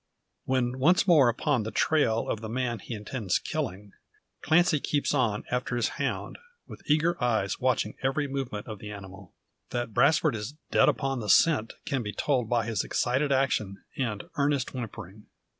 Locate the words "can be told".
11.85-12.49